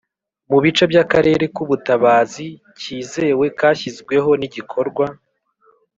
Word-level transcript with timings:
Mu 0.49 0.57
bice 0.63 0.83
by 0.91 0.97
akarere 1.03 1.43
k 1.55 1.57
ubutabazi 1.63 2.45
kizewe 2.79 3.45
kashyizweho 3.59 4.29
n 4.39 4.41
igikorwa 4.47 5.05